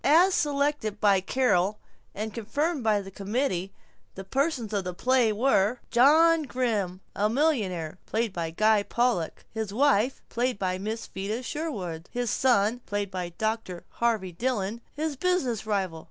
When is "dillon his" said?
14.31-15.15